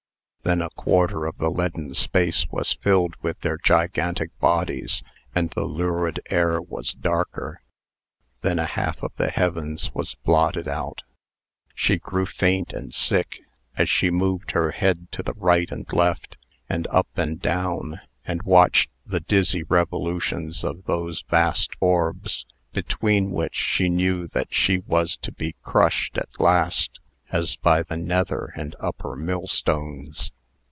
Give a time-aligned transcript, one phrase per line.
[0.43, 5.03] Then a quarter of the leaden space was filled with their gigantic bodies,
[5.35, 7.61] and the lurid air was darker.
[8.41, 11.03] Then a half of the heavens was blotted out;
[11.75, 13.41] She grew faint and sick,
[13.77, 16.37] as she moved her head to the right and left,
[16.67, 23.55] and up and down, and watched the dizzy revolutions of those vast orbs, between which
[23.55, 26.97] she knew that she was to be crushed at last,
[27.33, 30.33] as by the nether and upper millstones.